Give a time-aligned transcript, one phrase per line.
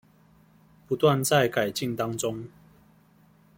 [0.87, 2.45] 不斷在改進當中